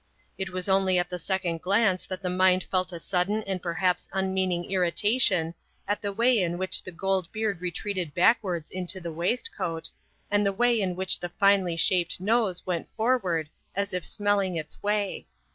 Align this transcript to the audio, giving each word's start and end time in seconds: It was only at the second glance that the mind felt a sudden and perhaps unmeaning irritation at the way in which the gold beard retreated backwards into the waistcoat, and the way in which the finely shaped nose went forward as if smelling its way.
It 0.35 0.49
was 0.49 0.67
only 0.67 0.97
at 0.97 1.11
the 1.11 1.19
second 1.19 1.61
glance 1.61 2.07
that 2.07 2.23
the 2.23 2.29
mind 2.31 2.63
felt 2.63 2.91
a 2.91 2.99
sudden 2.99 3.43
and 3.43 3.61
perhaps 3.61 4.09
unmeaning 4.11 4.65
irritation 4.71 5.53
at 5.87 6.01
the 6.01 6.11
way 6.11 6.39
in 6.41 6.57
which 6.57 6.81
the 6.81 6.91
gold 6.91 7.31
beard 7.31 7.61
retreated 7.61 8.15
backwards 8.15 8.71
into 8.71 8.99
the 8.99 9.11
waistcoat, 9.11 9.91
and 10.31 10.43
the 10.43 10.53
way 10.53 10.81
in 10.81 10.95
which 10.95 11.19
the 11.19 11.29
finely 11.29 11.75
shaped 11.75 12.19
nose 12.19 12.65
went 12.65 12.89
forward 12.97 13.51
as 13.75 13.93
if 13.93 14.03
smelling 14.03 14.55
its 14.55 14.81
way. 14.81 15.27